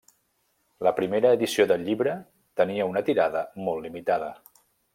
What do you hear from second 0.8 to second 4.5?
La primera edició del llibre tenia una tirada molt limitada.